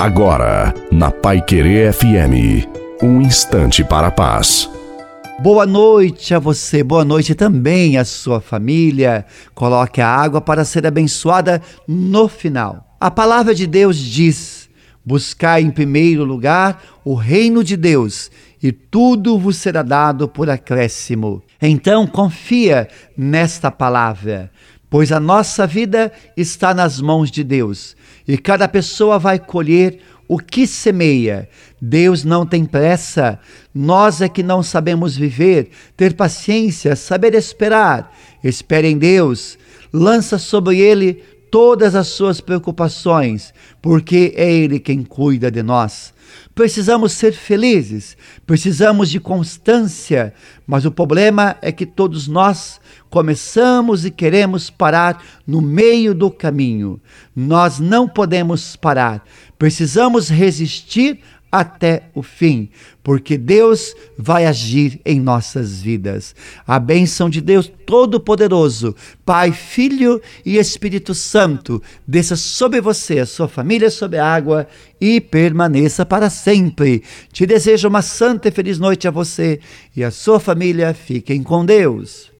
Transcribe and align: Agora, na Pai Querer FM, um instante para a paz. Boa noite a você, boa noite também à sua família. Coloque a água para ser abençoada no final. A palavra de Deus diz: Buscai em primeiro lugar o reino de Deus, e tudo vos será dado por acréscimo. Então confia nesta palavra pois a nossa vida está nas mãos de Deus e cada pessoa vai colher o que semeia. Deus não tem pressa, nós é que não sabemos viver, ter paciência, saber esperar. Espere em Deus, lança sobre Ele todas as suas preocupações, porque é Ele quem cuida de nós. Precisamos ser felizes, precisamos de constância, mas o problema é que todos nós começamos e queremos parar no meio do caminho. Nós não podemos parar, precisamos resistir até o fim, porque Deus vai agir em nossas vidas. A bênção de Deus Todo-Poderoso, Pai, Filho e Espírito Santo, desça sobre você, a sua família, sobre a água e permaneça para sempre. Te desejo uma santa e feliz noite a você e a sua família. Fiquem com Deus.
Agora, 0.00 0.72
na 0.90 1.10
Pai 1.10 1.42
Querer 1.42 1.92
FM, 1.92 2.66
um 3.02 3.20
instante 3.20 3.84
para 3.84 4.06
a 4.06 4.10
paz. 4.10 4.66
Boa 5.40 5.66
noite 5.66 6.34
a 6.34 6.38
você, 6.38 6.82
boa 6.82 7.04
noite 7.04 7.34
também 7.34 7.98
à 7.98 8.04
sua 8.06 8.40
família. 8.40 9.26
Coloque 9.54 10.00
a 10.00 10.08
água 10.08 10.40
para 10.40 10.64
ser 10.64 10.86
abençoada 10.86 11.60
no 11.86 12.28
final. 12.28 12.96
A 12.98 13.10
palavra 13.10 13.54
de 13.54 13.66
Deus 13.66 13.98
diz: 13.98 14.70
Buscai 15.04 15.60
em 15.60 15.70
primeiro 15.70 16.24
lugar 16.24 16.82
o 17.04 17.14
reino 17.14 17.62
de 17.62 17.76
Deus, 17.76 18.30
e 18.62 18.72
tudo 18.72 19.38
vos 19.38 19.58
será 19.58 19.82
dado 19.82 20.26
por 20.26 20.48
acréscimo. 20.48 21.42
Então 21.60 22.06
confia 22.06 22.88
nesta 23.14 23.70
palavra 23.70 24.50
pois 24.90 25.12
a 25.12 25.20
nossa 25.20 25.66
vida 25.66 26.12
está 26.36 26.74
nas 26.74 27.00
mãos 27.00 27.30
de 27.30 27.44
Deus 27.44 27.96
e 28.26 28.36
cada 28.36 28.66
pessoa 28.66 29.18
vai 29.18 29.38
colher 29.38 30.00
o 30.28 30.38
que 30.38 30.66
semeia. 30.66 31.48
Deus 31.80 32.24
não 32.24 32.44
tem 32.44 32.64
pressa, 32.64 33.38
nós 33.74 34.20
é 34.20 34.28
que 34.28 34.42
não 34.42 34.62
sabemos 34.62 35.16
viver, 35.16 35.70
ter 35.96 36.14
paciência, 36.14 36.94
saber 36.94 37.34
esperar. 37.34 38.14
Espere 38.42 38.88
em 38.88 38.98
Deus, 38.98 39.58
lança 39.92 40.38
sobre 40.38 40.78
Ele 40.78 41.22
todas 41.50 41.94
as 41.94 42.08
suas 42.08 42.40
preocupações, 42.40 43.52
porque 43.82 44.32
é 44.36 44.50
Ele 44.50 44.78
quem 44.78 45.02
cuida 45.02 45.50
de 45.50 45.62
nós. 45.62 46.14
Precisamos 46.54 47.12
ser 47.12 47.32
felizes, 47.32 48.16
precisamos 48.46 49.10
de 49.10 49.18
constância, 49.18 50.32
mas 50.66 50.84
o 50.84 50.90
problema 50.90 51.56
é 51.60 51.72
que 51.72 51.86
todos 51.86 52.28
nós 52.28 52.80
começamos 53.08 54.04
e 54.04 54.10
queremos 54.10 54.70
parar 54.70 55.24
no 55.46 55.60
meio 55.60 56.14
do 56.14 56.30
caminho. 56.30 57.00
Nós 57.34 57.78
não 57.78 58.06
podemos 58.06 58.76
parar, 58.76 59.24
precisamos 59.58 60.28
resistir 60.28 61.20
até 61.50 62.04
o 62.14 62.22
fim, 62.22 62.68
porque 63.02 63.36
Deus 63.38 63.94
vai 64.16 64.46
agir 64.46 65.00
em 65.04 65.20
nossas 65.20 65.80
vidas. 65.80 66.34
A 66.66 66.78
bênção 66.78 67.30
de 67.30 67.40
Deus 67.40 67.70
Todo-Poderoso, 67.86 68.94
Pai, 69.24 69.52
Filho 69.52 70.20
e 70.44 70.58
Espírito 70.58 71.14
Santo, 71.14 71.82
desça 72.06 72.36
sobre 72.36 72.80
você, 72.80 73.20
a 73.20 73.26
sua 73.26 73.48
família, 73.48 73.90
sobre 73.90 74.18
a 74.18 74.26
água 74.26 74.66
e 75.00 75.20
permaneça 75.20 76.04
para 76.04 76.28
sempre. 76.28 77.02
Te 77.32 77.46
desejo 77.46 77.88
uma 77.88 78.02
santa 78.02 78.48
e 78.48 78.52
feliz 78.52 78.78
noite 78.78 79.08
a 79.08 79.10
você 79.10 79.60
e 79.96 80.04
a 80.04 80.10
sua 80.10 80.38
família. 80.38 80.94
Fiquem 80.94 81.42
com 81.42 81.64
Deus. 81.64 82.28